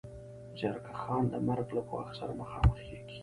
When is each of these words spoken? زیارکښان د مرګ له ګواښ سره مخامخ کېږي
زیارکښان 0.57 1.23
د 1.31 1.33
مرګ 1.47 1.67
له 1.75 1.81
ګواښ 1.89 2.09
سره 2.19 2.31
مخامخ 2.41 2.77
کېږي 2.87 3.17